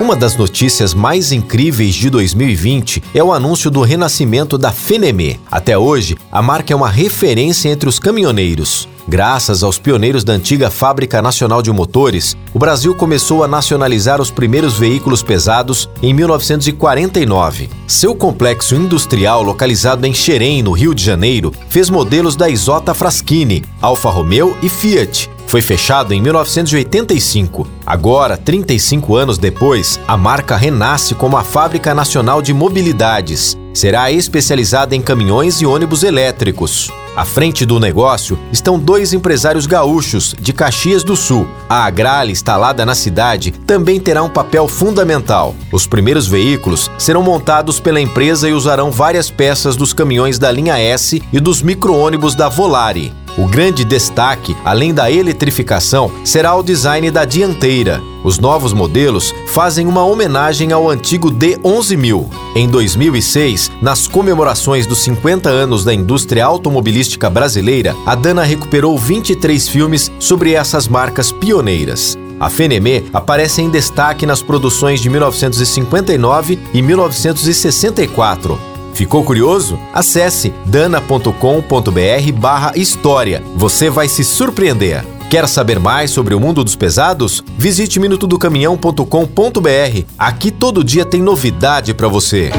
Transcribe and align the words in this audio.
Uma 0.00 0.14
das 0.14 0.36
notícias 0.36 0.94
mais 0.94 1.32
incríveis 1.32 1.92
de 1.92 2.08
2020 2.08 3.02
é 3.12 3.22
o 3.22 3.32
anúncio 3.32 3.68
do 3.68 3.82
renascimento 3.82 4.56
da 4.56 4.70
Fenemé. 4.70 5.38
Até 5.50 5.76
hoje, 5.76 6.16
a 6.30 6.40
marca 6.40 6.72
é 6.72 6.76
uma 6.76 6.88
referência 6.88 7.68
entre 7.68 7.88
os 7.88 7.98
caminhoneiros. 7.98 8.88
Graças 9.08 9.64
aos 9.64 9.76
pioneiros 9.76 10.22
da 10.22 10.34
antiga 10.34 10.70
Fábrica 10.70 11.20
Nacional 11.20 11.62
de 11.62 11.72
Motores, 11.72 12.36
o 12.54 12.60
Brasil 12.60 12.94
começou 12.94 13.42
a 13.42 13.48
nacionalizar 13.48 14.20
os 14.20 14.30
primeiros 14.30 14.78
veículos 14.78 15.20
pesados 15.20 15.90
em 16.00 16.14
1949. 16.14 17.68
Seu 17.86 18.14
complexo 18.14 18.76
industrial, 18.76 19.42
localizado 19.42 20.06
em 20.06 20.14
Xerém, 20.14 20.62
no 20.62 20.70
Rio 20.70 20.94
de 20.94 21.02
Janeiro, 21.02 21.52
fez 21.68 21.90
modelos 21.90 22.36
da 22.36 22.48
Isota 22.48 22.94
Fraschini, 22.94 23.64
Alfa 23.80 24.10
Romeo 24.10 24.56
e 24.62 24.68
Fiat, 24.68 25.28
foi 25.48 25.62
fechado 25.62 26.12
em 26.12 26.20
1985. 26.20 27.66
Agora, 27.84 28.36
35 28.36 29.16
anos 29.16 29.38
depois, 29.38 29.98
a 30.06 30.16
marca 30.16 30.56
renasce 30.56 31.14
como 31.14 31.36
a 31.36 31.42
Fábrica 31.42 31.94
Nacional 31.94 32.42
de 32.42 32.52
Mobilidades. 32.52 33.56
Será 33.72 34.12
especializada 34.12 34.94
em 34.94 35.00
caminhões 35.00 35.60
e 35.60 35.66
ônibus 35.66 36.02
elétricos. 36.02 36.90
À 37.16 37.24
frente 37.24 37.64
do 37.64 37.80
negócio 37.80 38.38
estão 38.52 38.78
dois 38.78 39.12
empresários 39.12 39.66
gaúchos 39.66 40.36
de 40.38 40.52
Caxias 40.52 41.02
do 41.02 41.16
Sul. 41.16 41.48
A 41.68 41.84
Agrale, 41.84 42.30
instalada 42.30 42.84
na 42.84 42.94
cidade, 42.94 43.50
também 43.50 43.98
terá 43.98 44.22
um 44.22 44.28
papel 44.28 44.68
fundamental. 44.68 45.54
Os 45.72 45.86
primeiros 45.86 46.26
veículos 46.28 46.90
serão 46.98 47.22
montados 47.22 47.80
pela 47.80 48.00
empresa 48.00 48.48
e 48.48 48.52
usarão 48.52 48.90
várias 48.90 49.30
peças 49.30 49.76
dos 49.76 49.92
caminhões 49.92 50.38
da 50.38 50.52
linha 50.52 50.78
S 50.78 51.22
e 51.32 51.40
dos 51.40 51.62
micro-ônibus 51.62 52.34
da 52.34 52.48
Volare. 52.48 53.12
O 53.38 53.46
grande 53.46 53.84
destaque, 53.84 54.56
além 54.64 54.92
da 54.92 55.12
eletrificação, 55.12 56.10
será 56.24 56.56
o 56.56 56.62
design 56.62 57.08
da 57.08 57.24
dianteira. 57.24 58.02
Os 58.24 58.40
novos 58.40 58.72
modelos 58.72 59.32
fazem 59.46 59.86
uma 59.86 60.04
homenagem 60.04 60.72
ao 60.72 60.90
antigo 60.90 61.30
D11000. 61.30 62.26
Em 62.56 62.68
2006, 62.68 63.70
nas 63.80 64.08
comemorações 64.08 64.88
dos 64.88 64.98
50 65.04 65.48
anos 65.48 65.84
da 65.84 65.94
indústria 65.94 66.44
automobilística 66.44 67.30
brasileira, 67.30 67.94
a 68.04 68.16
Dana 68.16 68.42
recuperou 68.42 68.98
23 68.98 69.68
filmes 69.68 70.10
sobre 70.18 70.54
essas 70.54 70.88
marcas 70.88 71.30
pioneiras. 71.30 72.18
A 72.40 72.50
Fenemé 72.50 73.04
aparece 73.12 73.62
em 73.62 73.70
destaque 73.70 74.26
nas 74.26 74.42
produções 74.42 75.00
de 75.00 75.08
1959 75.08 76.58
e 76.74 76.82
1964. 76.82 78.77
Ficou 78.94 79.24
curioso? 79.24 79.78
Acesse 79.92 80.52
dana.com.br 80.66 82.32
barra 82.34 82.72
história. 82.76 83.42
Você 83.54 83.90
vai 83.90 84.08
se 84.08 84.24
surpreender. 84.24 85.04
Quer 85.30 85.46
saber 85.46 85.78
mais 85.78 86.10
sobre 86.10 86.34
o 86.34 86.40
mundo 86.40 86.64
dos 86.64 86.74
pesados? 86.74 87.44
Visite 87.58 88.00
minutodocaminhão.com.br. 88.00 90.02
Aqui 90.18 90.50
todo 90.50 90.82
dia 90.82 91.04
tem 91.04 91.20
novidade 91.20 91.92
para 91.92 92.08
você. 92.08 92.50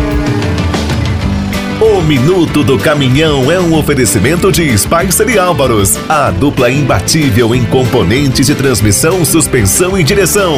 O 1.81 2.01
Minuto 2.01 2.61
do 2.61 2.77
Caminhão 2.77 3.49
é 3.49 3.57
um 3.57 3.73
oferecimento 3.73 4.51
de 4.51 4.77
Spicer 4.77 5.29
e 5.29 5.39
Álvaros, 5.39 5.97
a 6.09 6.29
dupla 6.29 6.69
imbatível 6.69 7.55
em 7.55 7.63
componentes 7.65 8.47
de 8.47 8.53
transmissão, 8.53 9.23
suspensão 9.23 9.97
e 9.97 10.03
direção. 10.03 10.57